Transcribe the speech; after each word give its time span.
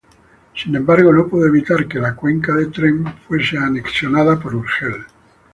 Sin 0.55 0.75
embargo, 0.75 1.13
no 1.13 1.27
pudo 1.27 1.45
evitar 1.45 1.87
que 1.87 1.99
la 1.99 2.15
Cuenca 2.15 2.55
de 2.55 2.65
Tremp 2.71 3.07
fuese 3.27 3.59
anexionada 3.59 4.39
por 4.39 4.55
Urgel. 4.55 5.05